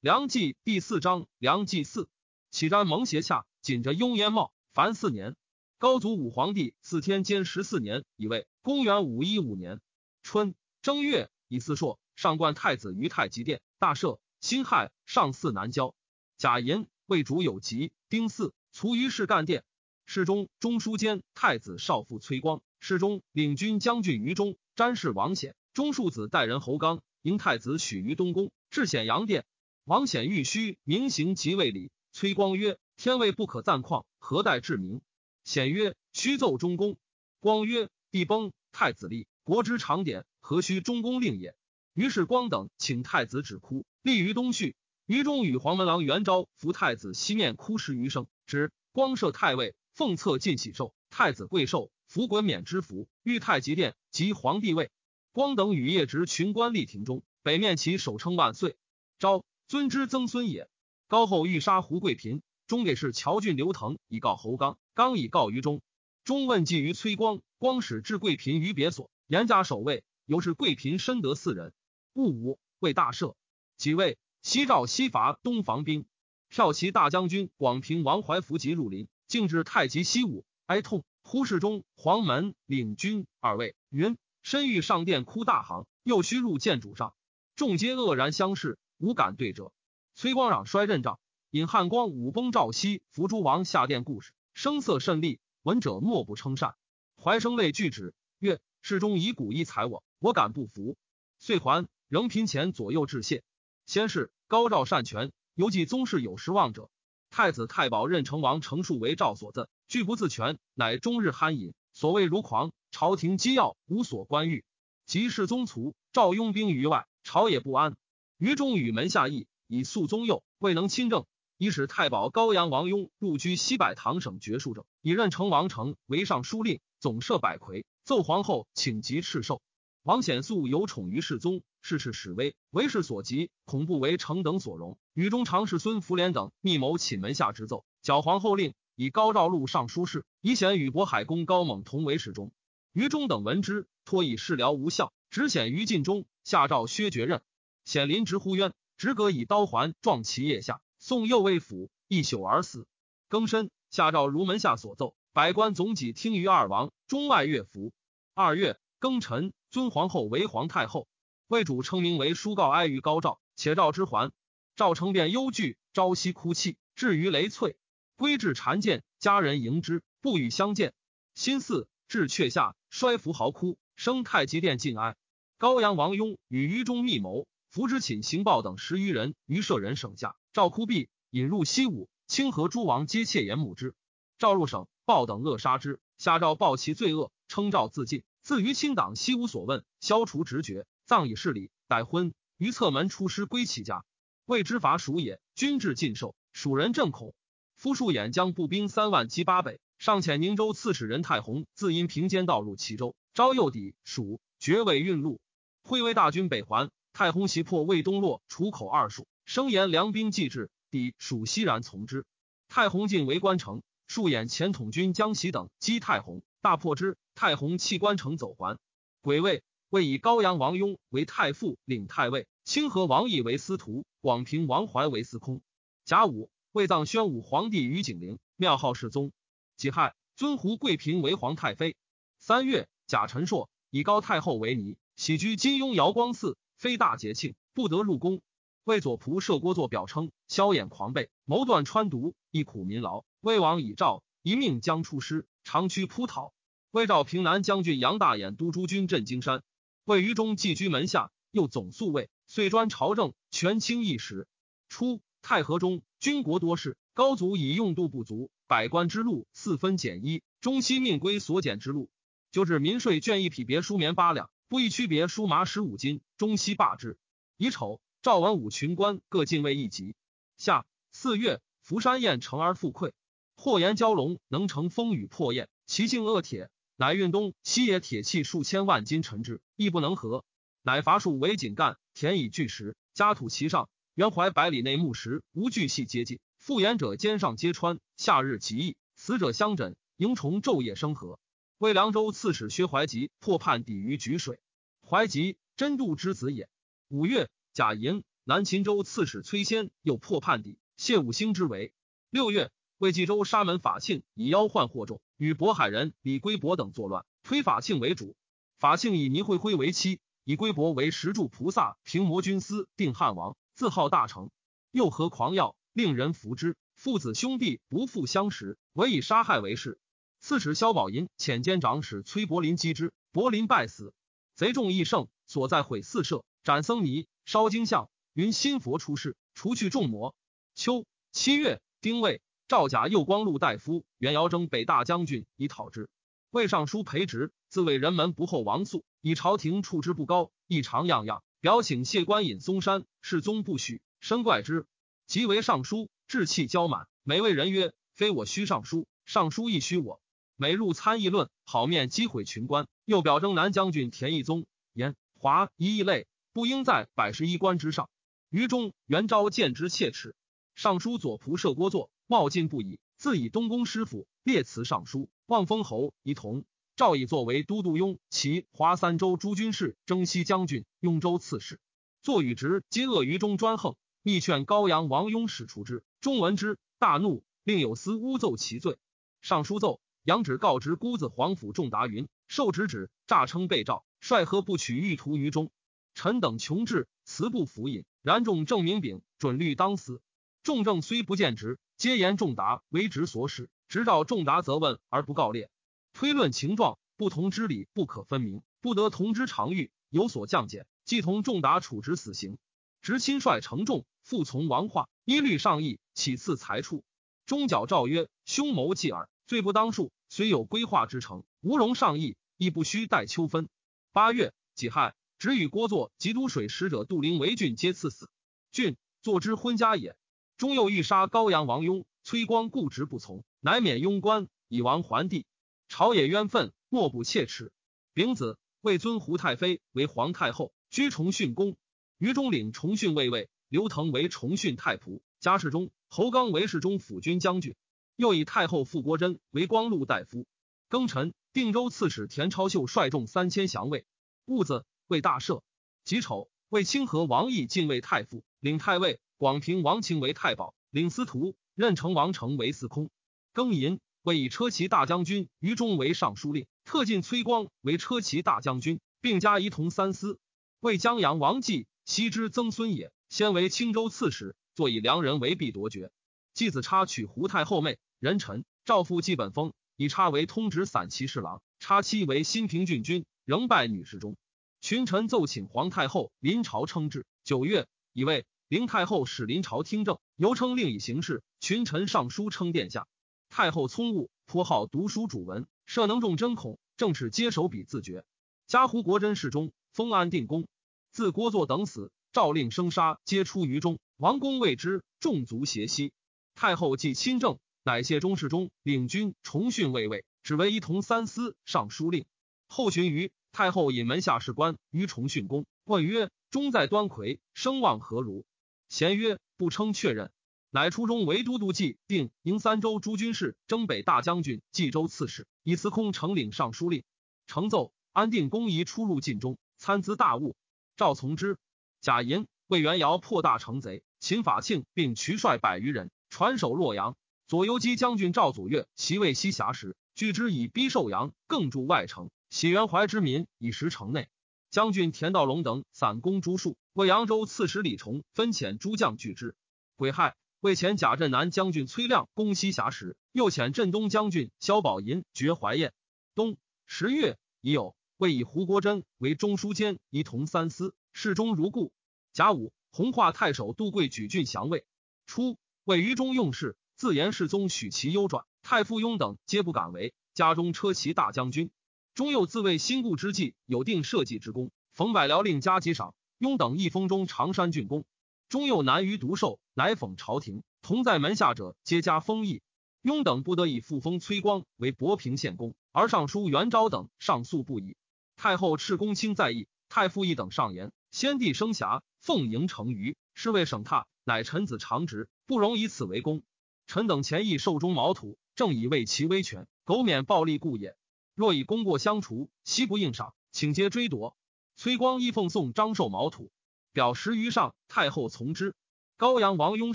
[0.00, 2.08] 梁纪第四章，梁纪四，
[2.50, 5.36] 启瞻蒙邪下，紧着雍烟帽，凡四年。
[5.76, 9.78] 高祖武皇帝四天监十四年，以为公元五一五年
[10.22, 14.20] 春正月，以四朔上冠太子于太极殿，大赦。
[14.40, 15.94] 辛亥，上巳南郊。
[16.38, 17.92] 贾寅，魏主有疾。
[18.08, 19.64] 丁巳，卒于世干殿。
[20.06, 29.44] 侍中、中书监太子少傅崔光，侍中、领军将军于中，詹事王显，中庶子代人侯刚，迎太子许于东宫，至显阳殿。
[29.90, 35.00] 王显欲虚明行即位礼，崔光曰：“天位不可暂旷，何待至明？”
[35.42, 36.96] 显曰：“虚奏中宫。”
[37.42, 41.56] 光曰：“帝崩，太子立，国之常典，何须中宫令也？”
[41.92, 44.76] 于是光等请太子止哭，立于东序。
[45.06, 48.70] 于中与黄门郎元昭扶太子西面哭十余声，之。
[48.92, 50.94] 光设太尉，奉册进喜寿。
[51.10, 54.92] 太子贵寿，服衮冕之服，御太极殿及皇帝位。
[55.32, 58.76] 光等与夜执群官立庭中，北面其首称万岁。
[59.18, 59.44] 昭。
[59.70, 60.68] 尊之曾孙也。
[61.06, 65.80] 高后欲杀胡贵嫔，中给事乔郡刘腾以告侯刚，刚以告于中。
[66.24, 70.02] 中问计于崔光，光使置贵嫔于别所，严加守卫。
[70.26, 71.72] 由是贵嫔深得四人。
[72.14, 73.36] 戊午，为大赦。
[73.76, 76.04] 即位，西赵西伐东防兵，
[76.50, 81.04] 骠骑大将军广平王怀福即入林，径至太极西武，哀痛。
[81.22, 87.14] 忽世中、黄门领军二位云：身欲上殿哭大行，又须入见主上。
[87.54, 88.76] 众皆愕然相视。
[89.00, 89.72] 无敢对者。
[90.14, 91.18] 崔光攘衰任帐，
[91.50, 96.74] 引汉光武崩赵熙伏诸王下殿故事，声色甚厉，闻者莫不称善。
[97.16, 100.96] 怀生泪俱止，曰：“世中以古一裁我，我敢不服？”
[101.40, 103.42] 遂还，仍频前左右致谢。
[103.86, 106.90] 先是高赵善权，犹记宗室有失望者。
[107.30, 112.72] 太子太保任成王成数为赵所赠，拒不自权，乃终日酣饮，所谓如狂。
[112.90, 114.64] 朝廷机要无所关欲，
[115.06, 117.96] 及世宗卒，赵拥兵于外，朝野不安。
[118.40, 121.26] 于中与门下议，以肃宗幼，未能亲政，
[121.58, 129.60] 以使太保高阳王雍入居西柏唐省绝庶政，以任成王成为尚书令，总摄百魁，奏皇后请疾敕寿。
[130.04, 134.96] 王显素有宠于世宗，事事使威，为世所及，恐不为成等所容。
[135.12, 142.52] 于中常侍孙福连等密谋寝门下之奏，矫皇后令，以高诏录尚书事，以显与渤海公高猛同为侍中。
[142.94, 147.42] 于中等闻之，托以事疗无效，只显于禁中，下诏削爵任。
[147.84, 152.86] 显临直呼冤，直戈以刀环撞其腋下，送右卫府一宿而死。
[153.28, 157.92] 更申，下诏如门下所奏，百官总己听于二王，中外乐服。
[158.34, 161.08] 二月庚辰，尊皇后为皇太后，
[161.46, 164.32] 魏主称名为书告哀于高照，且诏之还。
[164.76, 167.76] 赵成便忧惧，朝夕哭泣，至于雷翠，
[168.16, 170.94] 归至禅见，家人迎之，不与相见。
[171.34, 175.16] 辛巳，至阙下，衰服嚎哭，生太极殿尽哀。
[175.58, 177.46] 高阳王雍与于中密谋。
[177.70, 183.94] 福之寝行豹等十余人于舍人省下，赵哭毕，引入西武，清河诸王皆窃言母之。
[184.38, 186.00] 赵入省，豹等恶杀之。
[186.18, 188.24] 下诏报其罪恶，称赵自尽。
[188.42, 192.34] 自于亲党西无所问，消除直觉，葬以事礼，待婚。
[192.56, 194.04] 于侧门出师归其家，
[194.46, 195.40] 谓之伐蜀也。
[195.54, 197.36] 君至尽寿，蜀人震恐。
[197.76, 205.40] 夫数兖将步兵三万击八北，上遣宁州刺史任太弘自因平间道入齐州，招诱抵蜀，绝尾运路。
[205.84, 206.90] 会为大军北还。
[207.12, 212.24] 太弘袭破魏东洛楚口二蜀，声言良兵既至，抵蜀西然从之。
[212.68, 217.18] 太弘进围关城，数眼前统军江喜等击太弘，大破之。
[217.34, 218.78] 太弘弃关城走还。
[219.20, 225.60] 癸未，魏以高阳王雍为太傅，领太尉；清河王毅为司徒，广平王怀为司空。
[226.04, 229.32] 甲午，魏葬宣武皇帝于景陵，庙号世宗。
[229.76, 231.96] 己亥，尊胡贵嫔为皇太妃。
[232.38, 236.56] 三月，甲辰朔，以高太后为尼，喜居金庸瑶光寺。
[236.80, 238.40] 非大节庆，不得入宫。
[238.84, 243.26] 为左仆射郭作表称，萧衍狂悖，谋断川毒，一苦民劳。
[243.42, 246.54] 魏王以诏一命将出师，长驱扑讨。
[246.90, 249.62] 魏赵平南将军杨大眼督诸军镇荆山。
[250.06, 254.48] 魏于中寄居门下，又总宿卫，遂专朝政，权倾一时。
[254.88, 262.08] 初，太和中，军国多事，高祖以用度不足，百官之路四分减一，中西命归所减之路，
[262.50, 264.48] 就至民税卷一匹别书棉八两。
[264.70, 267.18] 不一区别书麻十五斤，中西罢之。
[267.56, 270.14] 乙丑，赵文武群官各进位一级。
[270.58, 273.10] 夏四月，福山宴成而复溃。
[273.56, 280.44] 或言蛟龙能乘风雨破焰，其性恶铁，乃运东西野铁器数千万斤沉之，亦不能合。
[280.82, 283.88] 乃伐树为井干，田以巨石，加土其上。
[284.14, 286.38] 原怀百里内木石，无巨细接近。
[286.58, 287.98] 复言者肩上皆穿。
[288.16, 291.40] 夏日极易，死者相枕，萤虫昼夜生合。
[291.80, 294.60] 为凉州刺史薛怀吉破叛抵于沮水，
[295.00, 296.68] 怀吉真度之子也。
[297.08, 301.94] 五月，贾莹，南秦州刺史崔仙又破叛邸，谢武兴之围。
[302.28, 308.36] 六月，魏冀州沙门法庆以妖患惑众，与渤海人李归伯等作乱，推法庆为主。
[308.78, 314.50] 法庆以倪惠辉为妻，以归伯为石柱菩萨平魔军司定汉王，自号大成。
[314.90, 316.76] 又合狂药，令人服之。
[316.94, 319.98] 父子兄弟不复相识，唯以杀害为事。
[320.40, 324.14] 刺史萧宝寅遣监长史崔伯林击之，伯林败死。
[324.56, 328.10] 贼众益盛，所在毁四舍，斩僧尼，烧经像。
[328.32, 330.34] 云新佛出世，除去众魔。
[330.74, 336.08] 秋七月，丁未，赵甲右光禄大夫袁尧征北大将军以讨之。
[336.50, 341.44] 魏尚书裴植自谓人门不厚王肃，以朝廷处之不高，异常样样。
[341.60, 344.86] 表请谢官引嵩山，世宗不许，深怪之。
[345.26, 347.06] 即为尚书，志气骄满。
[347.24, 350.20] 每谓人曰：“非我虚尚书，尚书亦虚我。”
[350.60, 352.86] 每入参议论，好面击毁群官。
[353.06, 358.10] 又表征南将军田义宗言：“华一异类，不应在百十一官之上。”
[358.50, 360.34] 于中，元昭见之切齿。
[360.74, 366.66] 尚书左仆射郭作冒进不已，自以东宫师傅列辞尚书，望封侯仪同。
[366.94, 371.80] 赵以作为都督雍齐华三州诸军事、征西将军、雍州刺史。
[372.20, 376.04] 作与直皆恶于中专横，密劝高阳王雍使除之。
[376.20, 378.98] 中闻之，大怒，令有司诬奏其罪。
[379.40, 385.72] 尚书奏，杨旨告知姑子皇甫仲达云：受旨旨，诈称被召，率何不取欲图于中？
[386.14, 388.04] 臣等穷志，辞不服引。
[388.22, 390.22] 然众正明禀准律当死。
[390.62, 393.70] 众正虽不见职，皆言仲达为职所使。
[393.88, 395.68] 直召仲达责问而不告列。
[396.12, 400.86] 推论情状，不同之理不可分明，不得同之常欲，有所降减。
[401.04, 402.56] 即同仲达处之死刑。
[403.02, 407.02] 执亲率承重，复从王化，依律上议，起赐裁处。
[407.46, 410.10] 中角诏曰：凶谋继耳，罪不当恕。
[410.30, 413.68] 虽有规划之成，无容上议，亦不须待秋分。
[414.12, 415.14] 八月己亥。
[415.40, 418.28] 只与郭作及都水使者杜陵为郡，皆赐死。
[418.72, 420.14] 郡作之昏家也。
[420.58, 425.46] 终又欲杀高阳王雍，崔光固执不从，乃免庸官，以王还帝。
[425.88, 427.72] 朝野冤愤，莫不切齿。
[428.12, 431.74] 丙子，魏尊胡太妃为皇太后，居崇训宫。
[432.18, 435.90] 于中领崇训卫尉，刘腾为崇训太仆，加侍中。
[436.08, 437.74] 侯刚为侍中辅军将军。
[438.20, 440.46] 又以太后傅国珍为光禄大夫。
[440.90, 444.04] 庚辰，定州刺史田超秀率众三千降魏。
[444.44, 444.84] 戊子。
[445.06, 445.62] 为大赦，
[446.04, 453.10] 己丑为清河王义进位太傅，领太尉；广平王清为太保，领司徒；任城王成为司空。
[453.52, 460.38] 庚寅为以车骑大将军于中为尚书令，特进崔光为车骑大将军，并加仪同三司。
[460.78, 466.12] 为江阳王继西之曾孙也，先为青州刺史，坐以良人为必夺爵。
[466.54, 474.36] 继子差娶胡太后妹，人臣赵父季本封，以差为通直散骑侍郎，差妻为新平郡君，仍拜女侍中。
[474.82, 477.24] 群臣奏请皇太后临朝称制。
[477.44, 481.42] 九月，以为灵太后使临朝听政，由称令以行事。
[481.60, 483.08] 群臣上书称殿下。
[483.48, 488.26] 太后聪悟，颇好读书主文，设能重针孔，正是接手笔自绝。
[488.66, 490.68] 加胡国真侍中，封安定公。
[491.10, 493.98] 自郭作等死，诏令生杀皆出于中。
[494.18, 496.12] 王公谓之，众族邪息。
[496.54, 497.58] 太后既亲政，
[497.90, 502.24] 乃谢中侍中，领军重训卫尉，只为一同三司尚书令。
[502.68, 503.32] 后寻于。
[503.50, 508.44] 太后引门下士官于重训宫，问曰：“忠在端魁，声望何如？”
[508.88, 510.30] 贤曰：“不称确认。”
[510.70, 517.02] 乃初中为都督冀定营三州诸军事，征北大将军、冀州刺史，以司空承领尚书令。
[517.48, 520.54] 承奏安定公仪出入晋中，参咨大务。
[520.94, 521.58] 赵从之。
[522.00, 527.16] 贾寅魏元尧破大城贼，秦法庆并渠率百余人传守洛阳。
[527.50, 532.30] 左游击将军赵祖岳袭位西峡时，拒之以逼寿阳，更筑外城。
[532.48, 534.28] 喜元怀之民以食城内，
[534.70, 536.76] 将军田道龙等散攻诸戍。
[536.92, 539.56] 为扬州刺史李崇分遣诸将拒之。
[539.96, 545.92] 癸亥，为遣贾镇南将军崔亮攻西峡时，又遣镇东将军萧宝寅绝怀燕。
[546.36, 551.90] 冬十月，已有为以胡国桢为中书监，仪同三司，侍中如故。
[552.32, 554.84] 甲午，弘化太守杜贵举郡降魏。
[555.26, 560.12] 初，为于中用事，自言世宗许其优转，太傅雍等皆不敢为。
[560.34, 561.70] 家中车骑大将军。
[562.12, 568.04] 中又自谓新故之际有定社稷之功，冯百僚令加级赏，雍等一封中常山郡公。
[568.50, 572.60] 中又难于独受，乃讽朝廷，同在门下者皆加封邑。
[573.00, 577.96] 雍等不得已复封崔光为博平县公，而尚书元昭等上诉不已。
[578.36, 586.42] 太后斥公卿在意，太傅一等上言：先帝生瑕，奉迎成虞，是为省榻，乃臣子常职，不容以此为功。
[586.90, 590.96] 臣等前议寿中毛土，正以为其威权，苟免暴力故也。
[591.36, 594.36] 若以功过相除，悉不应赏，请皆追夺。
[594.74, 596.50] 崔光一奉送张寿毛土，
[596.92, 598.74] 表十余上，太后从之。
[599.16, 599.94] 高阳王雍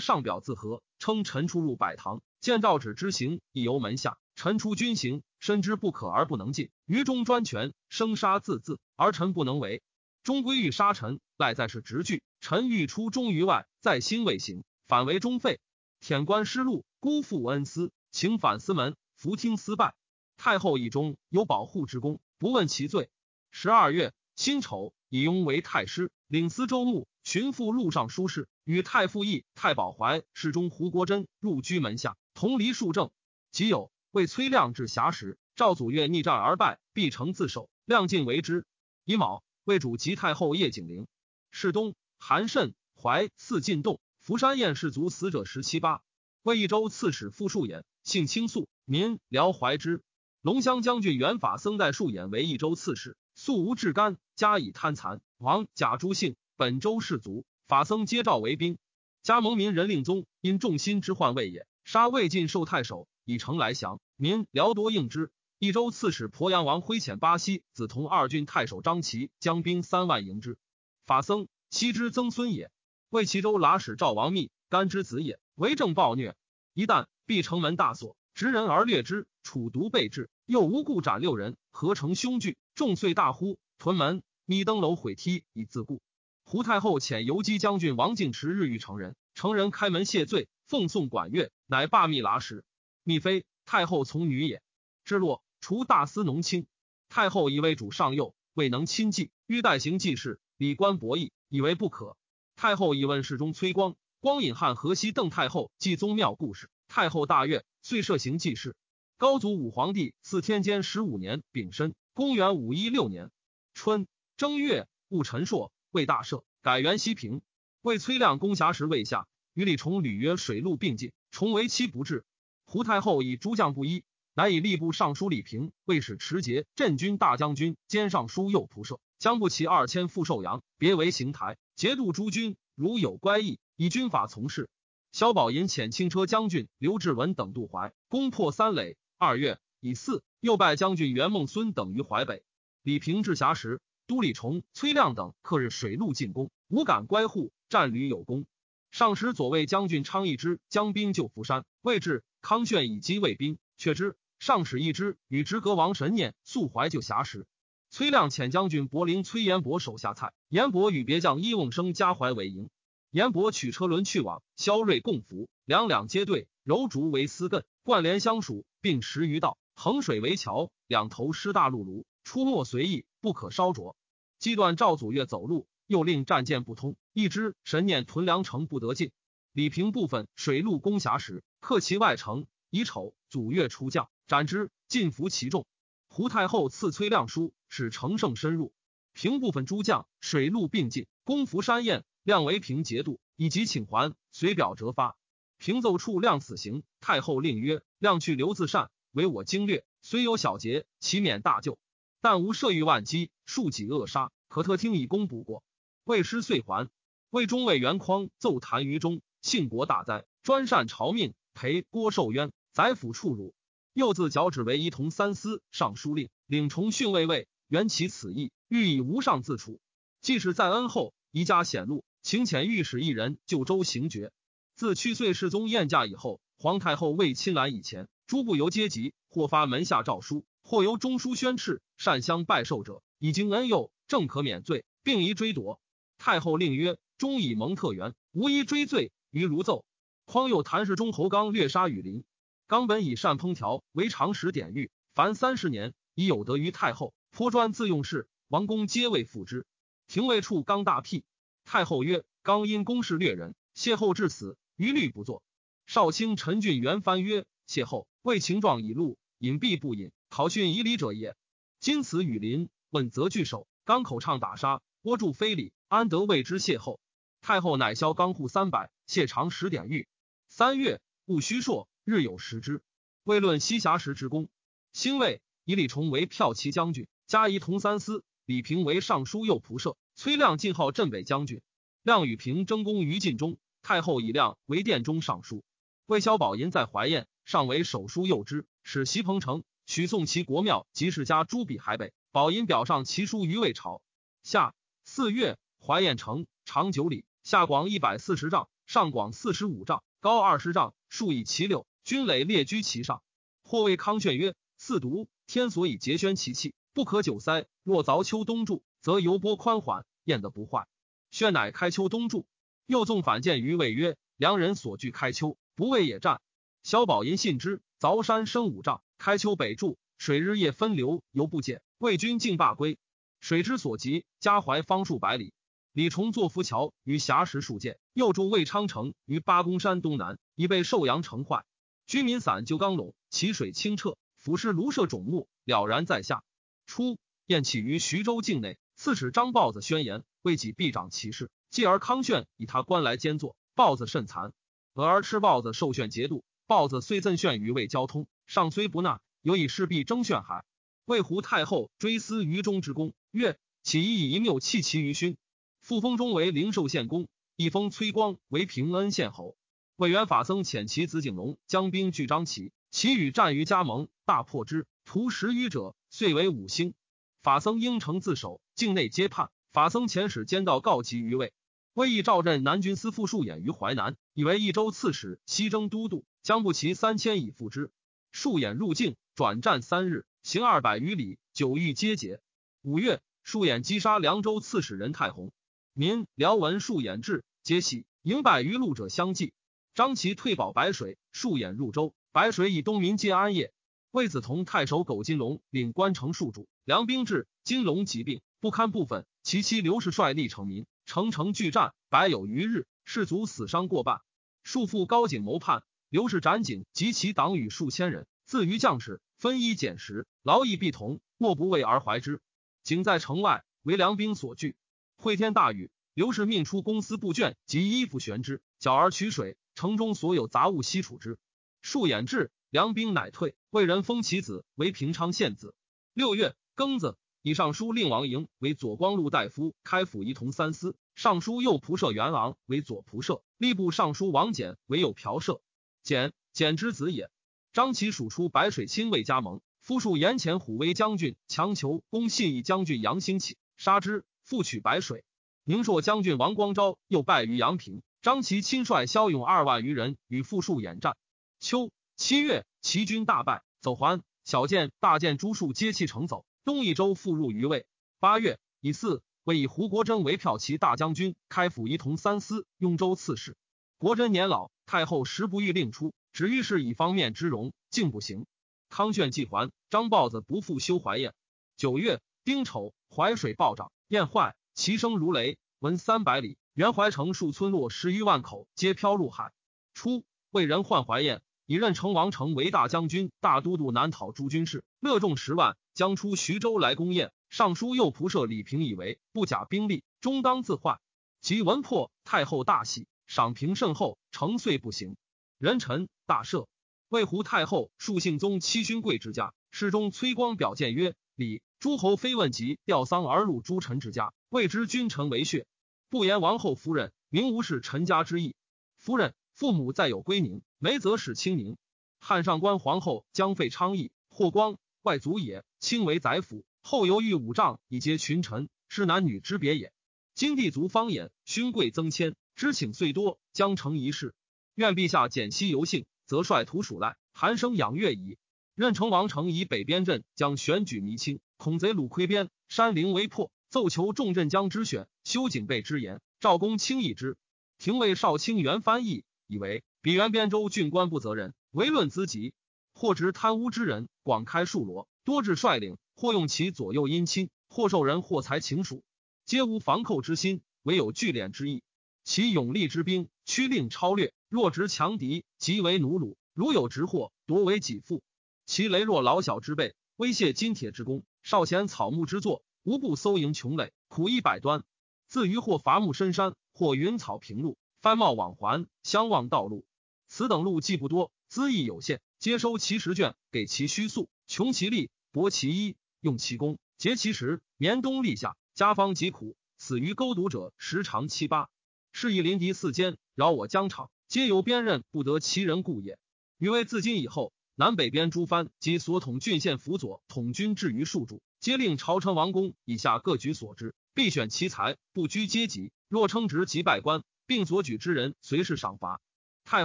[0.00, 4.16] 上表自和，称臣出入百堂，见诏旨之行，亦由门下。
[4.34, 9.82] 臣出军行，深知不可而不能进，于中专权，生杀自恣，而臣不能为。
[10.22, 12.22] 终归欲杀臣，赖在是直据。
[12.40, 15.60] 臣欲出忠于外，在心未行，反为忠废。
[16.00, 19.94] 舔官失禄，辜负恩私，请反司门，伏听私败。
[20.36, 23.10] 太后以忠有保护之功，不问其罪。
[23.50, 26.10] 十二月辛丑，以雍为太师。
[26.28, 33.10] 领司州牧、巡抚录尚书事，与太傅义、太保怀、侍中胡国珍入居门下，同离数政。
[33.52, 37.70] 即有为崔亮至峡时，赵祖岳逆战而败，必成自首。
[37.84, 38.66] 亮尽为之。
[39.04, 41.06] 乙卯，为主及太后叶景陵。
[41.52, 46.02] 世东韩慎怀四进洞，福山燕氏族死者十七八。
[46.42, 50.02] 为益州刺史傅树衍，性轻肃，民辽怀之。
[50.42, 55.20] 龙骧将军元法僧代树衍为益州刺史，素无志干，加以贪残。
[55.38, 58.78] 王贾朱姓本州士族，法僧皆召为兵。
[59.22, 64.00] 加盟民人令宗因众心之患未也，杀魏晋受太守，以城来降。
[64.16, 65.30] 民辽多应之。
[65.60, 70.58] 益州刺史鄱阳王挥遣巴西子同二郡太守张齐将兵三万迎之。
[71.06, 72.72] 法僧妻之曾孙也，
[73.16, 76.36] 为齐州剌史赵王密干之子也，为政暴虐。
[76.74, 82.58] 一旦闭城门大锁，执人而掠之，楚独备至，又无故斩六人，何成凶惧？
[82.74, 84.22] 众遂大呼屯门。
[84.44, 86.02] 密登楼毁梯以自固。
[86.44, 92.66] 胡太后遣游击将军王敬池日遇成人，成人开门谢罪，奉送管乐，乃罢密剌史。
[93.02, 94.60] 密妃太后从女也。
[95.06, 96.66] 至落，除大司农卿。
[97.08, 102.14] 太后以为主上幼，未能亲近，欲代行祭事，礼官博弈，以为不可。
[102.56, 106.70] 太后以问侍中崔光、光引汉河西邓太后祭宗庙故事。
[106.88, 108.74] 太后大悦，遂设行祭事。
[109.18, 113.30] 高祖武皇帝赐天监十五年丙申，公元五一六年
[113.74, 114.06] 春。
[114.38, 117.42] 正月，戊辰朔，为大赦，改元西平。
[117.82, 122.24] 为崔亮攻峡时，未下，与李崇履约水陆并进，崇为期不至。
[122.64, 132.56] 胡太后以诸将不一，乃以吏部尚书李平为使持节镇军大将军兼尚书右仆射，将不齐二千赴寿阳，别为行台节度诸军。
[132.74, 134.68] 如有乖异，以军法从事。
[135.12, 138.96] 萧宝寅遣轻车将军刘志文等渡淮，攻破三垒。
[139.18, 142.42] 二月以四又拜将军袁孟孙等于淮北。
[142.82, 143.80] 李平至峡时。
[144.08, 148.46] 都李崇、崔亮等克日水陆进攻，无敢乖护，战屡有功。
[148.92, 154.16] 上使左卫将军昌义之将兵救福山，未至，康炫以击卫兵，却之。
[154.38, 157.48] 上使一之与直阁王神念素怀救峡时，
[157.96, 162.68] 崔亮遣将军柏林崔延伯手下蔡延伯与别将伊瓮生加怀为营，
[163.10, 173.06] 延伯取车轮去往，萧锐共扶，两两接对，柔竹为丝亘，贯连相属，并驰于道，衡水为桥，两头失大陆炉，出没随意。
[173.22, 173.96] 不可烧灼，
[174.38, 176.96] 击断赵祖岳走路，又令战舰不通。
[177.14, 179.10] 一支神念屯粮城不得进。
[179.52, 185.64] 李平部分水陆攻峡时，克其外城，以丑祖岳出将，斩之，尽服其众。
[186.08, 188.72] 胡太后赐崔亮书，使乘胜深入。
[189.12, 192.04] 平部分诸将水陆并进，攻伏山堰。
[192.22, 195.16] 亮为平节度，以及请还，随表折发。
[195.58, 196.82] 平奏处亮死刑。
[197.00, 201.78] 太后令曰：亮去刘自善，为我经略，虽有小节，其免大救。
[202.20, 205.62] 但无射欲万机，数己扼杀，可特听以功补过。
[206.02, 206.90] 魏师遂还。
[207.30, 213.54] 魏中尉袁匡奏弹于中，幸国大灾，专擅朝命，陪郭受冤，宰府处辱。
[213.92, 217.46] 又自脚趾为仪同三司尚书令，领重训卫尉。
[217.68, 219.80] 原其此意，欲以无上自处。
[220.20, 224.32] 即使在恩后，宜加显露，请遣御史一人就州行爵。
[224.74, 230.44] 自去岁世宗宴驾以后，皇太后未亲览以前，诸部由阶级或发门下诏书。
[230.68, 235.80] 或由中书宣敕善相拜受者，已经恩佑，正可免罪，并宜追夺。
[236.18, 239.84] 太后令曰：“终以蒙特元，无一追罪于如奏。”
[240.26, 242.24] 匡又谭氏中侯刚略杀羽林，
[242.66, 247.14] 刚本以善烹调为常识典狱，凡三十年，已有得于太后。
[247.36, 249.66] 颇专自用事，王公皆未复之。
[250.06, 251.22] 廷尉处刚大辟，
[251.66, 255.42] 太后曰：“刚因公事掠人，谢后至死，余律不作。”
[255.84, 261.36] 少卿陈俊元翻曰：“谢后为情状已露，隐蔽不隐。”考训以礼者也。
[261.78, 266.98] 今此羽林问则拒守，刚口唱打杀，窝住非礼，安得为之邂逅？
[267.42, 270.08] 太后乃削刚户三百，谢长十点玉。
[270.48, 272.80] 三月，戊戌朔，日有食之。
[273.24, 274.48] 未论西峡时之功。
[274.94, 281.60] 兴魏以李崇为骠骑将军，加仪同三司；李平为尚书右仆射，崔亮进号镇北将军。
[282.02, 285.64] 亮与平争功于晋中，太后以亮为殿中尚书。
[286.06, 289.64] 魏萧宝寅在怀燕，上为手书右之，使袭彭城。
[289.86, 294.02] 许送其国庙及世家诸笔海北，宝银表上其书于魏朝。
[294.44, 303.20] 下四月，怀燕城长九里，下广一百四十丈，上广四十五丈，高二十丈，数以其六，军垒列居其上。
[303.64, 307.66] 或谓康炫曰：“四独，天所以节宣其气，不可久塞。
[307.82, 310.86] 若凿秋冬柱，则油波宽缓，验得不坏。”
[311.30, 312.46] 宣乃开秋冬柱。
[312.86, 316.40] 又纵反见于魏曰：“良人所惧开丘，不畏也战。”
[316.82, 321.82] 萧宝银信之，凿山深五丈，开丘北柱，水日夜分流，犹不减。
[321.98, 322.98] 魏军竟罢归。
[323.40, 325.52] 水之所及，家怀方数百里。
[325.92, 331.66] 李崇作浮桥于峡石数箭，又筑魏昌城于八公山东南，已被寿阳城坏。
[332.06, 336.42] 居民散就冈垄，其水清澈，俯视庐舍种木，了然在下。
[336.86, 341.50] 初，燕起于徐州境内，刺史张豹子宣言，为己必长其事。
[341.70, 344.52] 继而康炫以他官来兼作，豹子甚残。
[344.94, 350.64] 俄而吃豹子受炫节度，豹子虽赠炫于魏交通，上虽不纳，犹以势必争炫海。
[351.04, 355.36] 魏胡太后追思于中之功，曰：起义以一谬弃其于勋。
[355.80, 359.56] 复封中为灵寿县公，一封崔光为平恩县侯。
[359.96, 366.92] 魏元法僧遣其子景龙将兵拒张齐，齐与战于加盟，大破之，屠十余者，遂为五星。
[367.40, 369.50] 法僧应城自守，境内皆叛。
[369.72, 371.52] 法僧遣使兼道告急于魏，
[371.94, 377.92] 魏义赵镇南军司副数演于淮南，以为益州刺史、西征都督，将不齐三千以复之。
[378.32, 382.40] 数演入境，转战三日，行二百余里，久遇皆捷。
[382.82, 385.52] 五月，数演击杀凉州刺史任太弘，
[385.92, 389.52] 民辽闻数演至，皆喜，迎百余路者相继。
[389.94, 393.72] 张齐退保白水，数演入州，白水以东民皆安业。
[394.10, 399.26] 魏子同太守苟金龙领关城戍主，梁兵至，金龙疾病不堪部分。
[399.42, 404.20] 其妻刘氏率力成民，城城俱战，百有余日，士卒死伤过半。
[404.62, 412.40] 数父高景谋叛，刘氏斩景及其党羽数千人，自于将士分衣减食，劳役必同，莫不为而怀之。
[412.82, 414.76] 景在城外，为梁兵所惧。
[415.16, 421.38] 会天大雨，刘氏命出公司布卷及衣服悬之，缴而取水，城中所有杂物悉处之。
[421.82, 423.56] 数掩至，梁兵乃退。
[423.70, 425.74] 魏人封其子为平昌县子。
[426.12, 427.16] 六月庚子。
[427.40, 435.62] 以尚书令王营为左光禄大夫，开府仪同三司；尚书右仆射袁昂为左仆射，吏部尚书王简为右嫖射。
[436.02, 437.30] 简，简之子也。
[437.72, 445.24] 张齐属出白水亲卫加盟，夫数言前虎威将军强求攻信义将军杨兴起，杀之，复取白水。
[445.64, 451.16] 宁朔将军王光昭又败于阳平，张齐亲率骁勇二万余人与富庶演战。
[451.58, 454.22] 秋七月，齐军大败，走还。
[454.42, 456.46] 小舰、大舰诸数皆弃城走。
[456.64, 457.86] 东益州复入于魏。
[458.18, 463.54] 八月，以四为以胡国桢为骠骑大将军，开府仪同三司、雍州刺史。
[463.98, 468.46] 国珍年老，太后时不欲令出，只欲是以方面之容，竟不行。
[468.88, 471.34] 康炫既还，张豹子不复修怀宴。
[471.76, 476.56] 九月，丁丑，淮水暴涨，燕坏，其声如雷，闻三百里。
[476.72, 479.52] 原淮城数村落十余万口，皆飘入海。
[479.92, 481.42] 初，魏人患怀宴。
[481.66, 487.32] 以任成王成为大将军、大都督南讨诸军事，乐众十万，将出徐州来攻燕。
[487.50, 491.00] 尚书右仆射李平以为不假兵力，终当自坏。
[491.40, 495.16] 及闻破，太后大喜，赏平甚厚，成遂不行。
[495.58, 496.66] 人臣大赦。
[497.08, 505.66] 魏胡太后数姓宗七勋贵之家，侍中崔光表谏曰：“李诸侯非问及吊丧而入诸臣之家，谓之君臣为血。
[506.10, 508.54] 不言王后夫人，名无是臣家之意。
[508.96, 511.78] 夫人父母再有归宁。”梅则使清宁，
[512.18, 516.66] 汉上官皇后将废昌邑，霍光外族也，亲为宰辅。
[516.82, 519.90] 后犹豫五丈以接群臣，是男女之别也。
[520.34, 524.34] 今帝族方言，勋贵增迁，知请遂多，将成一事。
[524.74, 528.36] 愿陛下减息游幸，则率徒属赖，寒生养月矣。
[528.74, 536.20] 任城王城以北边镇将选举弥清，恐贼虏窥边，山陵危破，奏求众镇将之选，修警备之言。
[536.38, 537.38] 赵公轻议之，
[537.78, 539.82] 廷尉少卿原翻译，以为。
[540.06, 542.52] 比原边州郡官不责人，唯论资籍；
[542.94, 549.02] 或执贪污之人，广开数罗，多至率领；或用其左右姻亲，或受人，或财情属，
[549.46, 551.82] 皆无防寇之心，唯有聚敛之意。
[552.22, 558.22] 其勇力之兵，驱令超略；若执强敌，即为奴虏；如有执货，夺为己富。
[558.64, 564.84] 其羸弱老小之辈，威胁金铁之功；少闲草木之作，无不搜营穷累，苦役百端。
[565.26, 569.84] 自于或伐木深山，或云草平路，翻茂往还，相望道路。
[570.28, 581.68] 此等路既不多，资益有限，皆收其十卷，给其虚粟，穷其力，薄其衣，用其功，竭其食，绵冬立夏，家方疾苦，死于勾毒者时长七八。
[582.12, 586.18] 是以临敌四间，扰我疆场，皆由边任不得其人故也。
[586.58, 599.20] 余为自今以后，南北边诸藩及所统郡县辅佐统军至于数主，皆令朝臣王公以下各举所知，必选其才，不拘阶级，若称职即拜官，并所举之人随时赏罚。
[599.66, 599.84] 太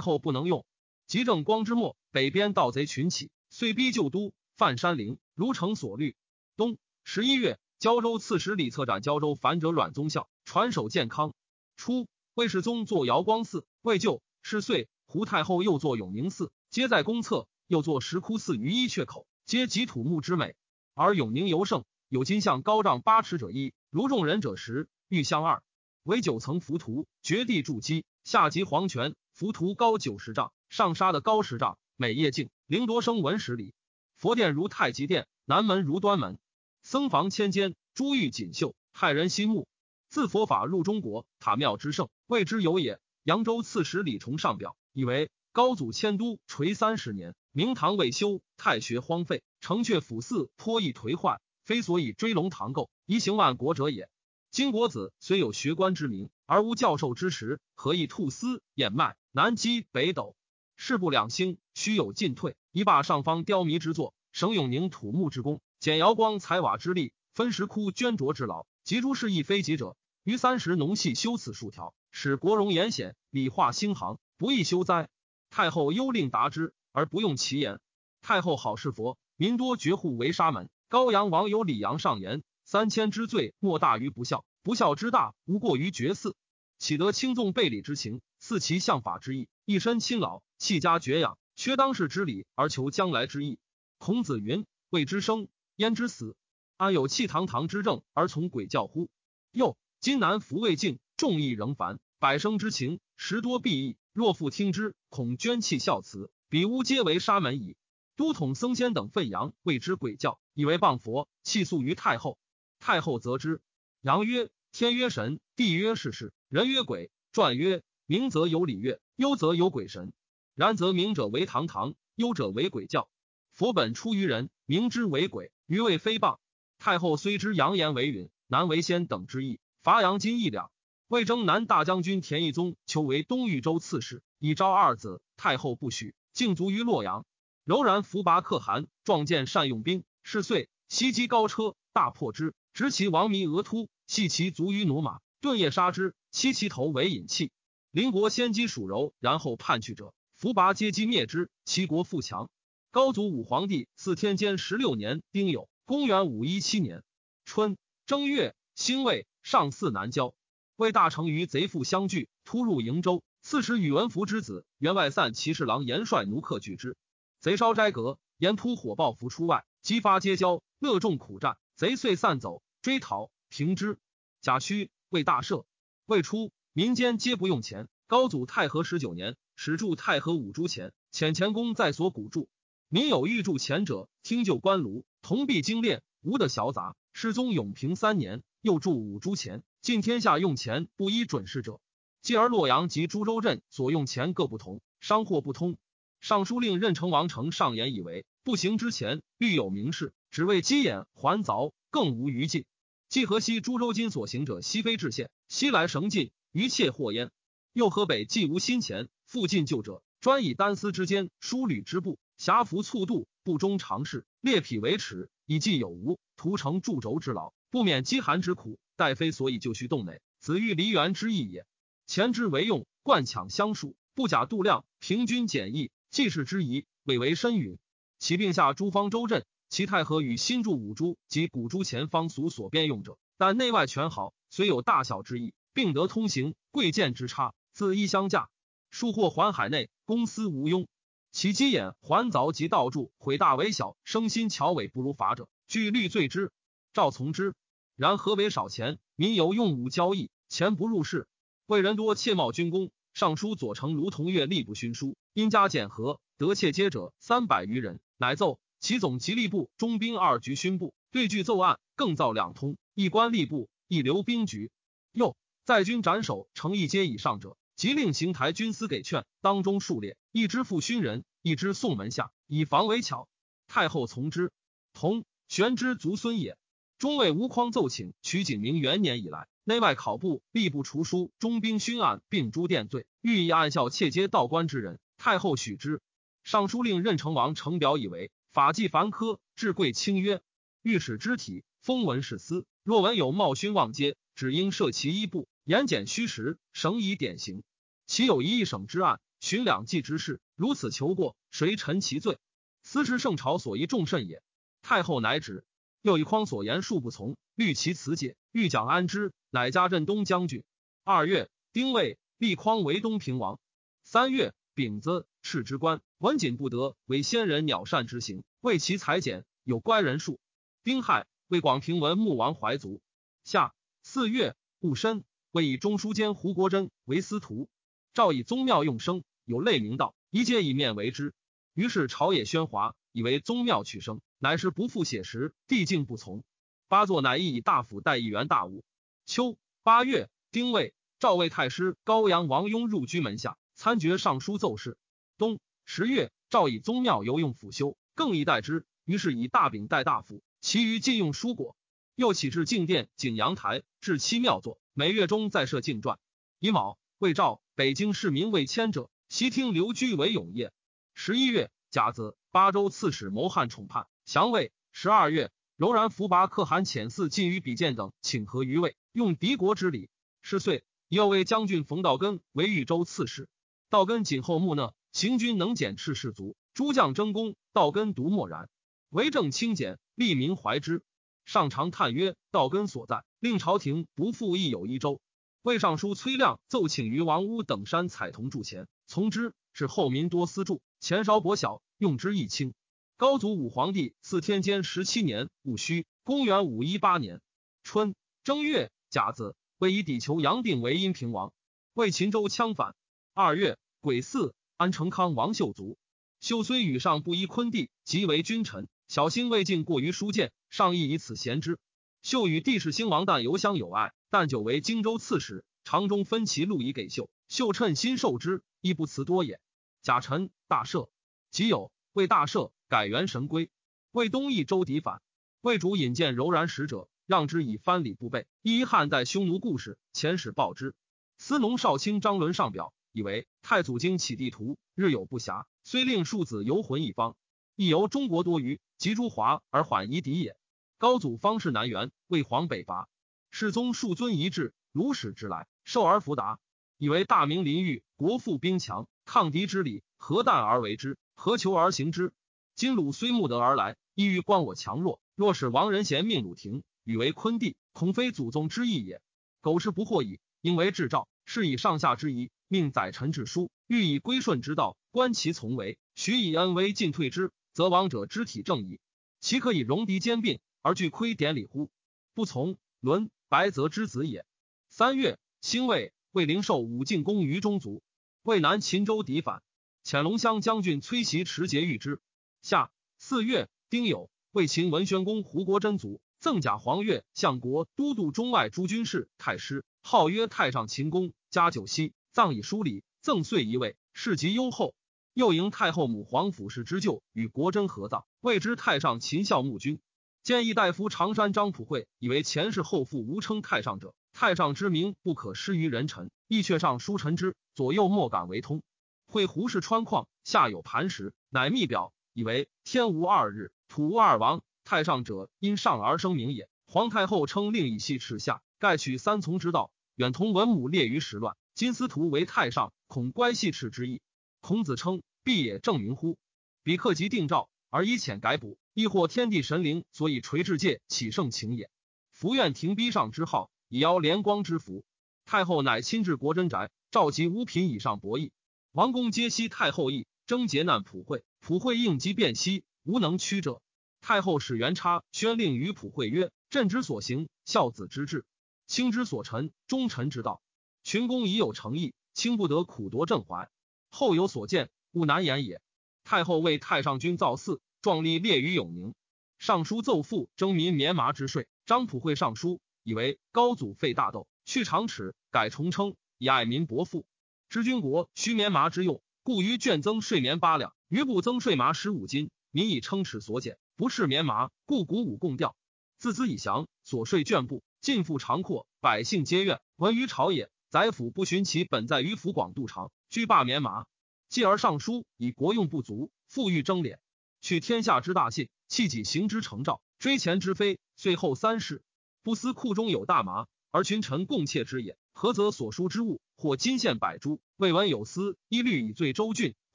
[0.00, 0.64] 后不能用。
[1.06, 6.16] 及正光之末，北边盗贼群起，遂逼旧都，犯山陵，如成所虑。
[6.56, 11.34] 冬十一月，胶州刺史李策斩胶州樊者阮宗孝，传首健康。
[11.76, 14.22] 初，魏世宗作瑶光寺，未就。
[14.44, 20.56] 是岁，胡太后又作永宁寺，皆在宫侧；又作石窟寺于一阙口，皆极土木之美。
[20.94, 25.62] 而永宁尤盛，有金像高丈八尺者一，如众人者十，玉像二，
[26.02, 29.14] 为九层浮图，绝地筑基，下及黄泉。
[29.32, 33.74] 浮屠高九十丈，上沙的高十丈，每夜静，灵铎声闻十里。
[34.14, 36.38] 佛殿如太极殿，南门如端门，
[36.82, 39.66] 僧房千间，珠玉锦绣，骇人心目。
[40.10, 43.00] 自佛法入中国，塔庙之盛，谓之有也。
[43.24, 54.10] 扬州刺史李崇上表，以为高祖迁都垂三十年，明堂未修，太学荒废，城阙府寺颇易颓坏，非所以追龙堂构，移行万国者也。
[54.50, 60.36] 金国子虽有学官之名，而无教授之实，何以兔丝掩脉，南击北斗，
[60.76, 62.56] 事不两兴，须有进退。
[62.72, 71.94] 一罢上方雕迷之作，省永宁土木之功，简瑶光彩瓦之力，分石窟捐浊之劳，及诸事亦非己者，于三十农系修此数条。
[72.10, 75.08] 使国荣严显，礼化兴行，不亦修哉？
[75.48, 77.80] 太后幽令达之，而不用其言。
[78.20, 80.68] 太后好事佛，民多绝户为沙门。
[80.90, 86.34] 高阳王有李阳上言：三千之罪，莫大于不孝；不孝之大，无过于绝嗣。
[86.82, 89.46] 岂得轻纵背礼之情，似其相法之意？
[89.64, 93.60] 一身亲老，弃家绝养，缺当世之礼，而求将来之意。
[93.98, 96.34] 孔子云：未之生，焉知死？
[96.76, 99.08] 安有气堂堂之政，而从鬼教乎？
[99.52, 100.98] 又今南服未尽。
[101.16, 103.96] 众议仍烦，百生之情，时多必异。
[104.12, 107.76] 若复听之，恐捐弃孝慈，彼屋皆为沙门矣。
[108.16, 112.38] 都统僧仙等愤扬，谓之鬼教，以为谤佛，弃诉于太后。
[112.80, 113.60] 太后责之。
[114.00, 117.10] 阳曰：天曰神，地曰世事，人曰鬼。
[117.32, 120.12] 传曰：明则有礼乐，忧则有鬼神。
[120.54, 123.08] 然则明者为堂堂，忧者为鬼教。
[123.52, 126.36] 佛本出于人，明之为鬼，余谓非谤。
[126.78, 130.70] 太后虽知扬言为允，难为先等之意，伐阳金一两。
[131.08, 135.22] 魏征南大将军田义宗求为东豫州刺史，以招二子。
[135.38, 137.24] 太后不许，竟卒于洛阳。
[137.64, 147.52] 柔然伏拔可汗，壮健善用兵，是岁袭击高车，大破之，执其王弥额突，系其卒于驽马，顿夜杀之，妻其头为引器。
[147.90, 152.50] 邻国先击蜀柔，然后叛去者，伏拔皆击灭之，其国富强。
[152.90, 157.04] 高祖武皇帝祀天监十六年丁酉，公元五一七年
[157.44, 160.34] 春正月，辛未，上巳南郊。
[160.76, 163.22] 魏大成与贼妇相聚，突入瀛州。
[163.42, 166.96] 刺史宇文福之子员外散骑士郎严帅奴克拒之。
[167.40, 171.58] 贼烧斋阁，严突火爆伏出外，激发街交，乐众苦战。
[171.74, 173.98] 贼遂散走，追讨平之。
[174.40, 175.64] 贾诩为大赦。
[176.06, 177.86] 未初，民间皆不用钱。
[178.08, 182.48] 高祖太和十九年，始铸太和五铢钱，遣钱公在所古铸。
[182.88, 186.96] 民有欲铸钱者，听就官炉，铜币精炼，无的小杂。
[187.12, 189.62] 世宗永平三年，又铸五铢钱。
[189.80, 191.80] 尽天下用钱不依准事者，
[192.20, 195.76] 继而洛阳及株洲镇所用钱各不同，商货不通。
[196.20, 202.64] 尚书令任城王承上言以为，不行之前虑有明示，只为鸡眼还凿，更无余尽。
[203.08, 207.30] 既河西株洲金所行者，西非至县，西来绳尽，余切祸焉。
[207.74, 218.78] 又河北既无新钱，复进旧者，专以单丝之间，疏履之布，狭服促度，不忠常事，列匹为耻，以计有无，徒成铸轴之劳，不免饥寒之苦。
[218.96, 221.66] 待非所以就须洞内，子欲离园之意也。
[222.06, 227.78] 前之为用，惯抢相属，不假度量，平均简易，济世之宜，委为深允。
[228.18, 238.48] 其并下诸方州镇，其太和与新筑五铢及古铢前方俗所编用者，但内外权好，虽有大小之异，并得通行，贵贱之差自一相价。
[238.90, 240.86] 数货环海内，公私无庸。
[241.30, 246.52] 其机眼环凿及道柱，毁大为小，生心巧伪不如法者，据律罪之。
[246.92, 247.54] 赵从之。
[247.96, 248.98] 然何为少钱？
[249.16, 251.26] 民有用武交易，钱不入市。
[251.66, 252.90] 为人多窃冒军功。
[253.14, 264.70] 尚书左丞卢同月吏部勋书，因加减和得窃接者三百余人，乃奏其总吉利部中兵二局勋部对据奏案，更造两通，一官吏部，一留兵局。
[265.12, 273.28] 又在军斩首成一阶以上者，即令邢台军司给劝，当中数列，一支副勋人，一支送门下，以防为巧。
[273.68, 274.52] 太后从之，
[274.94, 276.56] 同玄之族孙也。
[276.96, 284.98] 中尉吴匡奏请取景明元年以来，内外考部吏部除书中兵勋案，并诛殿罪，欲以暗笑窃接道官之人。
[285.18, 286.00] 太后许之。
[286.42, 290.40] 尚书令任成王呈表以为法纪繁苛，至贵轻曰。
[290.82, 297.62] 御史之体，封文是司，若闻有冒勋望阶，只应设其一部，言简虚实，省以典型。
[298.08, 302.38] 其有一一省之案，寻两计之事，如此求过，谁陈其罪？
[302.82, 304.42] 司之圣朝所宜重甚也。
[304.82, 305.64] 太后乃止。
[306.00, 310.64] 又以匡所言，数不从，虑其辞解，欲讲安之，乃加镇东将军。
[311.04, 313.60] 二月，丁未，立匡为东平王。
[314.02, 320.40] 三月，丙子，敕之官，文锦不得为先人鸟善之行，为其裁剪，有乖人数。
[320.84, 323.00] 丁亥，为广平文穆王怀族。
[323.44, 327.68] 夏四月，戊申，为以中书监胡国珍为司徒。
[328.14, 331.34] 诏以宗庙用生，有类名道，一皆以面为之。
[331.72, 334.20] 于是朝野喧哗，以为宗庙取生。
[334.40, 336.42] 乃是不复写实，帝竟不从。
[336.88, 338.82] 八座乃意以大府代议员大务。
[339.24, 344.98] 秋八月，丁未，赵魏太师高阳王雍入居门下，参决尚书奏事。
[345.38, 348.84] 冬十月，赵以宗庙犹用辅修，更以代之。
[349.04, 351.76] 于是以大饼代大府，其余禁用蔬果。
[352.14, 356.20] 又起至敬殿、景阳台，置七庙座，每月中再设敬传。
[356.60, 360.72] 乙卯，魏赵北京市民未迁者，悉听留居为永业。
[361.14, 364.06] 十一月，甲子，巴州刺史谋汉宠叛。
[364.24, 364.72] 降魏。
[364.92, 370.10] 十二月，柔然伏拔可汗遣泗进于比见等，请和于魏，用敌国之礼。
[370.42, 373.48] 是岁，又为将军冯道根为豫州刺史。
[373.88, 378.68] 道根谨厚木讷，行军能检赤士卒，诸将争功，道根独默然。
[379.08, 381.02] 为政清简，利民怀之。
[381.44, 385.20] 上常叹曰：“道根所在，令朝廷不复亦有一州。”
[385.62, 389.54] 魏尚书崔亮奏请于王屋等山采铜铸钱，从之。
[389.74, 392.74] 是后民多私铸，钱少薄小，用之益轻。
[393.16, 397.40] 高祖武皇帝赐天监十七年戊戌，公元五一八年
[397.82, 401.54] 春正月甲子，为以抵求杨定为阴平王，
[401.94, 402.94] 为秦州羌反。
[403.32, 405.96] 二月癸巳，安成康王秀卒。
[406.40, 411.78] 秀虽与上不依坤帝，即为君臣，小心未尽过于书谏，上亦以此贤之。
[412.22, 419.60] 秀与帝室兴王旦犹相有爱，但久为荆州刺史，长中分其禄以给秀，秀趁心受之，亦不辞多也。
[420.00, 421.10] 甲辰，大赦，
[421.50, 422.72] 己酉，为大赦。
[422.88, 423.68] 改元神龟，
[424.12, 425.20] 为东益州敌反，
[425.60, 428.46] 魏主引荐柔然使者，让之以藩礼不备。
[428.62, 430.94] 一汉代匈奴故事，遣使报之。
[431.36, 437.36] 司农少卿张伦上表，以为太祖经起地图，日有不暇，虽令庶子游魂一方，
[437.74, 440.56] 亦由中国多余，及诸华而缓夷敌也。
[440.98, 443.08] 高祖方士南辕，为皇北伐，
[443.50, 446.60] 世宗庶尊一制，如使之来，受而弗达，
[446.98, 451.16] 以为大明临御，国富兵强，抗敌之理，何惮而为之？
[451.34, 452.32] 何求而行之？
[452.74, 455.20] 今鲁虽慕德而来，意欲观我强弱。
[455.34, 459.20] 若使王仁贤命鲁廷，与为昆弟，恐非祖宗之意也。
[459.60, 465.98] 苟是不惑矣，应为制诏，是以上下之仪，命宰臣治书，欲以归顺之道，观其从为。
[466.14, 469.00] 许以恩威进退之，则王者之体正矣。
[469.40, 471.90] 其可以戎狄兼并，而拒窥典礼乎？
[472.34, 474.46] 不从，伦白泽之子也。
[474.88, 478.02] 三月，兴魏，魏灵寿武进攻于中族，
[478.42, 479.62] 魏南秦州敌反，
[480.04, 482.20] 遣龙乡将军崔袭持节御之。
[482.62, 491.32] 夏四月，丁酉，为秦文宣公胡国真族，赠甲黄钺，相国都督中外诸军事，太师，号曰太上秦公。
[491.50, 494.94] 加九锡，葬以书礼，赠岁一位，世极优厚。
[495.34, 499.98] 又迎太后母皇甫氏之舅，与国贞合葬，谓之太上秦孝穆君。
[500.42, 508.82] 建议大夫常山张普惠，以为前世后父无称太上者，太上之名不可失于人臣，亦阙上书臣之，左右莫敢为通。
[509.26, 512.12] 会胡氏川矿，下有磐石，乃密表。
[512.34, 514.62] 以为天无二日，土无二王。
[514.84, 516.68] 太上者因上而生名也。
[516.86, 521.56] 皇太后称令以系赤下，盖取三从之道，远同文武列于时乱。
[521.74, 524.20] 今司徒为太上，恐乖系赤之意。
[524.62, 526.38] 孔子称必也正名乎？
[526.84, 531.90] 彼克即定诏，而以遣改补，亦或天地神灵所以垂至界，启圣情也。
[532.30, 535.04] 福愿停逼上之号，以邀连光之福。
[535.44, 538.52] 太后乃亲至国真宅，召集五品以上博弈。
[538.92, 541.42] 王公皆悉太后意，征劫难普惠。
[541.58, 543.82] 普惠应机便息，无能屈者。
[544.20, 548.44] 太后使元叉宣令于普惠曰：“朕之所行，孝子之志；
[548.86, 550.62] 卿之所臣，忠臣之道。
[551.02, 553.68] 群公已有诚意，卿不得苦夺朕怀。
[554.12, 555.80] 后有所见，勿难言也。”
[556.22, 559.14] 太后为太上君造寺，壮丽列于永宁。
[559.58, 561.66] 尚书奏赋征民棉麻之税。
[561.86, 567.24] 张普惠上书，以为高祖废大豆，去长尺，改重称，以爱民薄富。
[567.68, 570.94] 知君国需棉麻之用，故于卷增税棉八两。
[571.08, 575.74] 余部增税麻十五斤，民以称尺所减，不是棉麻，故鼓舞共调。
[576.18, 579.80] 自兹以降，所税卷布，尽复长阔，百姓皆怨。
[579.96, 584.04] 闻于朝野，宰府不循其本在于府广度长，居罢棉麻。
[584.50, 587.16] 继而上书以国用不足，复欲征敛，
[587.62, 590.98] 取天下之大信，弃己行之成诏，追前之非。
[591.16, 592.02] 遂后三世，
[592.42, 595.16] 不思库中有大麻，而群臣共窃之也。
[595.32, 599.72] 何则所书之物，或金线百株，未闻有司，一律以罪周郡；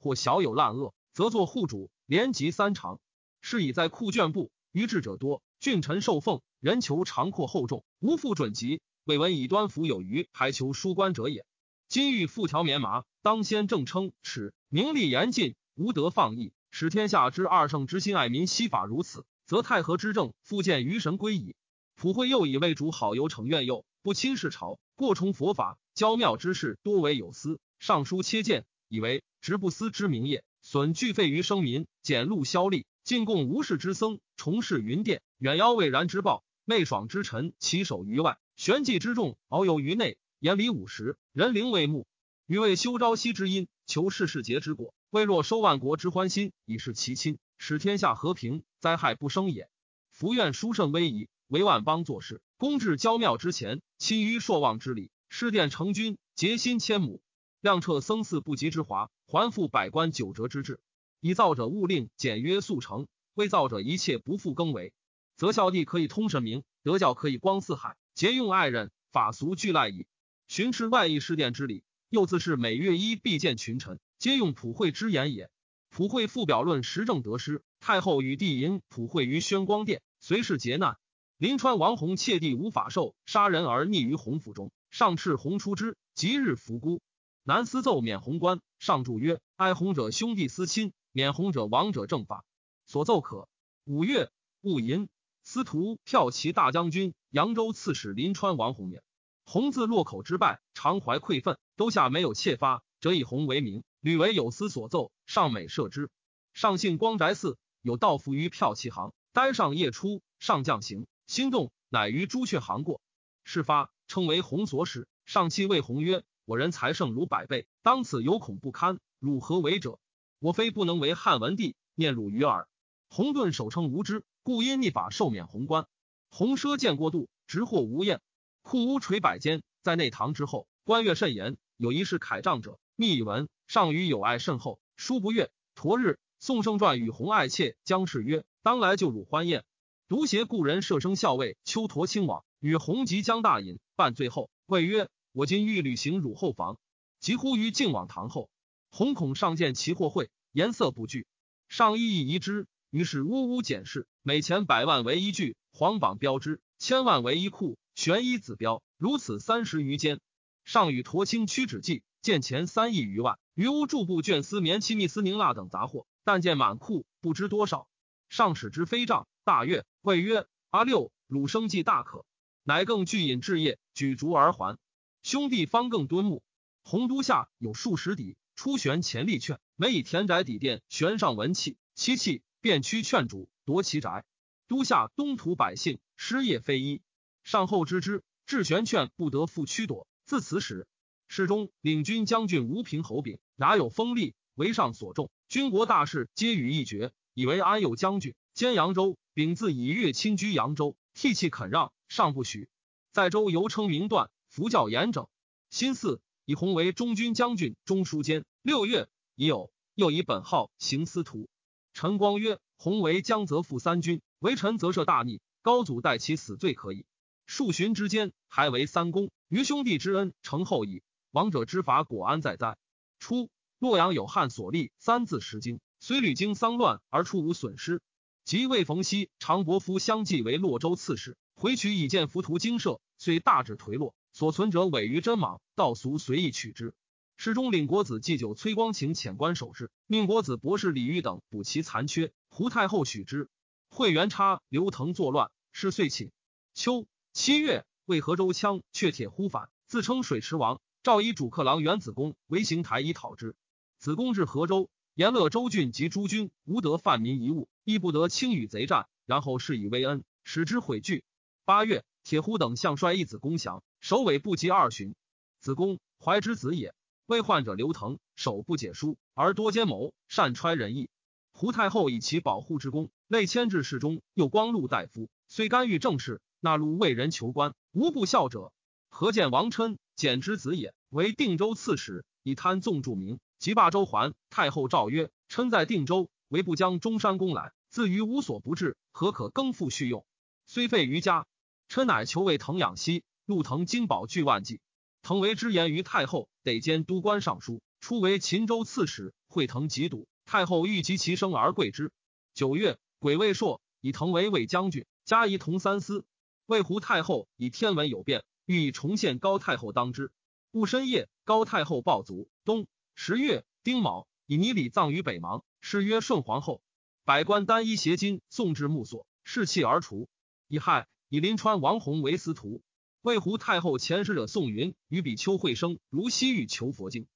[0.00, 2.98] 或小有滥恶，则作户主，连及三长。
[3.40, 8.80] 是以在库卷部，愚智者多，郡臣受奉，人求长阔厚重，无复准籍。
[9.04, 11.46] 未闻以端服有余，还求书官者也。
[11.88, 21.54] 今欲复条棉麻，当先正称耻，名利严禁，无德放逸，使天下之二圣之心爱民，惜法如此，则太和之政复见于神归矣。
[21.94, 27.60] 普惠又以为主好游惩怨诱，不亲事朝，过崇佛法，骄妙之事多为有司。
[27.78, 40.16] 尚书切谏，以为直不思之名业，损巨费于生民，减禄消利，进贡无事之僧，重事云殿，远邀蔚然之报，媚爽之臣，起守于外，玄寂之众，遨游于内。
[40.38, 42.06] 言礼五十，人灵为目，
[42.48, 44.94] 余为修朝夕之因，求世世节之果。
[45.10, 49.68] 未若收万国之欢心，以示其亲，使天下和平，灾害不生也。
[50.12, 57.20] 福愿殊胜威仪，为万邦做事，公至郊庙之前，亲于朔望之礼，施殿成君，结心千亩。
[57.60, 60.80] 亮彻僧寺不及之华，还复百官九折之制。
[61.20, 64.94] 以造者勿令简约速成，未造者一切不复更为。
[65.36, 70.06] 则孝弟可以通神明，德教可以光四海，节用爱人，法俗俱赖矣。
[70.46, 75.50] 巡视外邑施殿之礼，又自是每月一必见群臣，皆用普惠之言也。
[75.90, 80.96] 普惠复表论时政得失，太后与帝淫普惠于宣光殿，随是劫难。
[81.36, 87.02] 临川王弘窃地无法受，杀人而匿于洪府中，上敕弘出之，即日伏孤。
[87.44, 92.44] 南司奏免红官，上注曰：“哀红者兄弟私亲，免红者亡者正法。”
[92.86, 93.48] 所奏可。
[93.84, 94.30] 五月，
[94.62, 95.08] 戊寅，
[95.44, 99.02] 司徒骠骑大将军、扬州刺史临川王弘免。
[99.50, 106.10] 弘自落口之败，常怀愧愤，都下没有窃发，则以弘为名，屡为有司所奏，上美射之。
[106.52, 113.00] 上信光宅寺，有道服于票骑行，呆上夜出，上将行，心动，乃于朱雀行过，
[113.42, 115.08] 事发，称为弘所使。
[115.24, 116.24] 上期谓弘曰。
[116.44, 119.98] 我人才胜如百倍，当此有恐不堪，汝何为者？
[120.40, 122.68] 我非不能为汉文帝，念汝于耳。
[123.08, 125.86] 洪顿守称无知，故因逆法受免红官。
[126.30, 128.20] 洪奢见过度，直获无厌。
[128.68, 131.56] 库屋垂百间，在内堂之后，官月甚严。
[131.78, 135.50] 有一是楷杖者，密以文上与友爱甚厚，书不悦。
[135.74, 139.64] 驮日，宋圣传与洪爱妾将氏曰：“当来就汝欢宴。”
[140.06, 145.08] 独携故人舍生校尉丘陀亲往，与洪及江大饮，半醉后，谓曰。
[145.32, 146.78] 我今欲履行汝后房，
[147.20, 148.50] 急呼于敬往堂后，
[148.90, 151.26] 弘恐上见其货会，颜色不惧。
[151.70, 160.20] 上意意疑之，于是呜呜检视，每钱百万为一具，黄榜标之，千万为一库，悬一子标，如此三十余间。
[160.64, 167.88] 上与驼青屈指计，见钱三亿余万，余屋柱布绢丝棉漆密丝宁蜡等杂货，但见满库不知多少。
[168.28, 172.24] 上使之飞帐，大悦，谓曰：“阿六，汝生计大可。”
[172.62, 174.78] 乃更具引至夜，举烛而还。
[175.24, 176.44] 兄弟方更敦睦。
[176.84, 184.24] 洪都下有数十底，出悬前立券，每以田宅底殿悬上文器，其器便驱劝主夺其宅。
[184.68, 187.02] 都下东土百姓失业非一，
[187.48, 190.06] 上后知之，至玄券不得复驱夺。
[190.26, 190.86] 自此始，
[191.28, 195.30] 世中领军将军吴平侯炳，哪有锋利，为上所重。
[195.48, 199.16] 军国大事皆与一绝，以为安有将军兼扬州。
[199.32, 202.68] 丙自以月亲居扬州，涕泣肯让，上不许。
[203.12, 204.30] 在州犹称名断。
[204.50, 205.26] 服教严整，
[205.70, 208.44] 新四以弘为中军将军、中书监。
[208.60, 211.48] 六月已有，又以本号行司徒。
[211.94, 215.40] 陈光曰：“弘为江则复三军，为臣则设大逆。
[215.62, 217.06] 高祖待其死罪可以。
[217.48, 219.30] 数旬之间，还为三公。
[219.48, 221.02] 于兄弟之恩，成后矣。
[221.30, 222.76] 王者之法，果安在哉？”
[223.18, 228.02] 初，洛阳有汉所立三字十经，虽屡经丧乱，而出无损失。
[228.44, 234.14] 及魏逢熙、常伯夫相继为洛州刺史，回取以见浮屠精舍，虽大致颓落。
[234.34, 236.92] 所存者委于真莽，道俗随意取之。
[237.38, 242.30] 诗中领国子祭酒崔光晴遣官守之，命国子博士李煜等补其残缺。
[242.50, 243.48] 胡太后许之。
[243.88, 246.30] 会元差刘腾作乱，是遂寝。
[246.74, 247.06] 秋
[247.40, 250.80] 七月，为河州羌却铁忽反，自称水池王。
[251.04, 253.54] 诏以主客郎元子公为行台以讨之。
[253.96, 259.06] 子公至河州，延乐州郡及诸军无得犯民一物，亦不得轻与贼战。
[259.24, 261.22] 然后是以威恩，使之悔惧。
[261.64, 263.84] 八月，铁忽等相率一子公降。
[264.00, 265.14] 首尾不及二旬，
[265.60, 266.92] 子贡怀之子也。
[267.26, 271.08] 为患者刘腾，手不解书，而多奸谋，善揣人意。
[271.52, 278.72] 胡太后以其保护之功，累迁至侍中，又光禄大夫，虽干预政事，纳入为人求官，无不孝者。
[279.08, 284.34] 何见王琛，简之子也，为定州刺史，以贪纵著名，即罢州还。
[284.50, 290.24] 太后诏曰：琛在定州，为不将中山公来，自于无所不至，何可更复续用？
[290.66, 291.46] 虽废于家，
[291.88, 293.24] 琛乃求为藤养息。
[293.46, 294.80] 陆腾金宝巨万计，
[295.22, 299.32] 腾为之言于太后，得兼都官尚书，初为秦州刺史。
[299.48, 302.12] 会腾疾笃，太后欲及其生而贵之。
[302.52, 306.26] 九月，癸未朔，以腾为魏将军，加仪同三司。
[306.68, 310.30] 魏胡太后以天文有变，欲以重现高太后当之。
[310.70, 312.50] 戊申夜，高太后暴卒。
[312.66, 316.82] 冬十月丁卯，以泥礼葬于北邙，谥曰顺皇后。
[317.24, 320.28] 百官单衣携金送至墓所，视气而除。
[320.66, 322.82] 乙亥，以临川王弘为司徒。
[323.22, 327.26] 魏胡太后遣使者宋云与比丘会生如西域求佛经。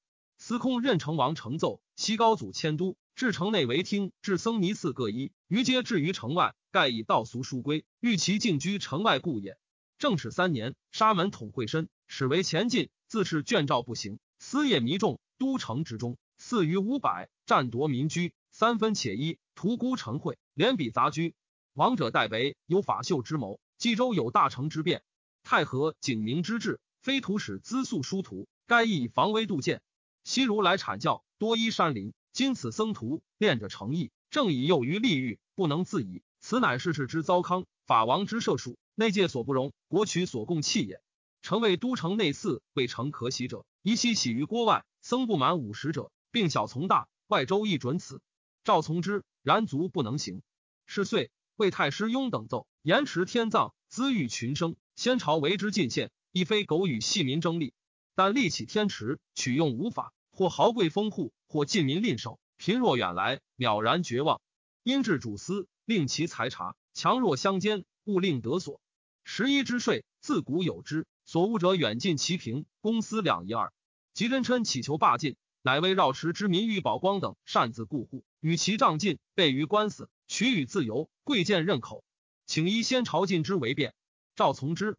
[0.45, 6.53] 司空任成王承奏，西高祖迁都，至城内为厅，至僧尼寺各一，余皆置于城外。
[6.69, 9.57] 盖以道俗书规，欲其静居城外故也。
[9.97, 14.19] 正始三年，沙门统会申，始为前进，自是卷诏不行。
[14.37, 21.35] 私业弥众，都城之中，四余五百，占夺民居，三分且一，屠孤城会，连比杂居。
[21.71, 25.03] 王者代北有法秀之谋，冀州有大成之变，
[25.41, 29.81] 太和景明之治，非徒使资素殊途，该以防微杜渐。
[30.23, 36.23] 昔如来阐教，多依山林，今此僧徒练着诚意，正以诱于利欲，不能自已。
[36.39, 41.01] 此乃世世之糟糠，法王之射术，内界所不容，国取所共弃也。
[41.41, 44.85] 成为都城内寺，未成可喜者，宜悉喜于郭外。
[45.01, 48.21] 僧不满五十者，并小从大，外州亦准此。
[48.63, 50.41] 赵从之，然卒不能行。
[50.85, 54.77] 是岁，魏太师雍等奏，延迟天葬，滋育群生。
[54.95, 57.73] 先朝为之进献，亦非苟与细民争利，
[58.15, 64.41] 但立起天池，取用无法，或豪贵丰户，或近民吝守，贫弱远来，渺然绝望。
[64.83, 65.67] 因至主司。
[65.85, 68.79] 令其财察，强弱相间，勿令得所。
[69.25, 73.73] 十一之税，自古有之，所恶者远近齐平，公私两一二。
[74.13, 81.09] 吉真琛乞求罢禁，乃为绕池之民欲宝光等擅自雇户，与其仗尽，备于官司，取与自由。
[81.25, 82.05] 贵贱任口，
[82.45, 83.93] 请依先朝进之为便。
[84.37, 84.97] 赵从之。